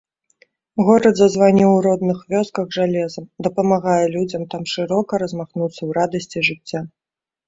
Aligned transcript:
Горад 0.85 1.15
зазваніў 1.17 1.73
у 1.73 1.81
родных 1.87 2.17
вёсках 2.33 2.65
жалезам, 2.77 3.27
дапамагае 3.47 3.97
людзям 4.15 4.47
там 4.55 4.63
шырока 4.73 5.13
размахнуцца 5.25 5.77
ў 5.77 5.97
радасці 5.99 6.39
жыцця. 6.49 6.81